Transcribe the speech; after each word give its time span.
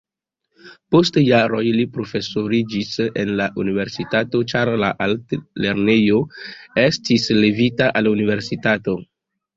Post 0.93 1.17
jaroj 1.23 1.59
li 1.75 1.83
profesoriĝis 1.97 2.95
en 3.23 3.31
la 3.41 3.47
universitato, 3.65 4.41
ĉar 4.53 4.71
la 4.85 4.89
altlernejo 5.07 6.23
estis 6.89 7.29
levita 7.45 7.95
al 8.01 8.15
universitato. 8.19 9.01